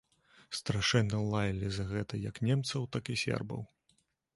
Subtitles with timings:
[0.59, 3.61] Страшэнна лаялі за гэта як немцаў, так і сербаў.